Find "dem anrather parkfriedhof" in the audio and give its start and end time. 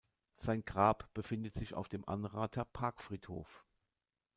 1.87-3.63